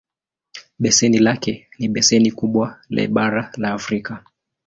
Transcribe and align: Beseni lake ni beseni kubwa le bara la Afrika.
Beseni 0.79 1.19
lake 1.19 1.67
ni 1.79 1.87
beseni 1.89 2.31
kubwa 2.31 2.79
le 2.89 3.07
bara 3.07 3.51
la 3.57 3.73
Afrika. 3.73 4.23